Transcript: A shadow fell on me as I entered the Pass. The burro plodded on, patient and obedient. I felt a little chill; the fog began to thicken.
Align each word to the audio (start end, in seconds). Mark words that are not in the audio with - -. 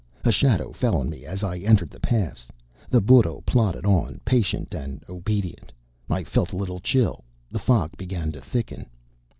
A 0.25 0.31
shadow 0.31 0.71
fell 0.71 0.95
on 0.97 1.11
me 1.11 1.27
as 1.27 1.43
I 1.43 1.59
entered 1.59 1.91
the 1.91 1.99
Pass. 1.99 2.47
The 2.89 2.99
burro 3.01 3.43
plodded 3.45 3.85
on, 3.85 4.19
patient 4.25 4.73
and 4.73 5.03
obedient. 5.07 5.71
I 6.09 6.23
felt 6.23 6.53
a 6.53 6.57
little 6.57 6.79
chill; 6.79 7.23
the 7.51 7.59
fog 7.59 7.95
began 7.97 8.31
to 8.31 8.41
thicken. 8.41 8.87